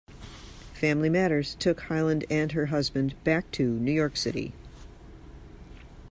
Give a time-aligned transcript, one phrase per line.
[0.73, 4.51] Family matters took Hyland and her husband back to New York City.